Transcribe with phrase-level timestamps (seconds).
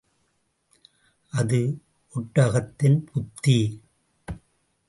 [1.33, 1.59] அது
[2.15, 3.59] ஒட்டகத்தின் புத்தி.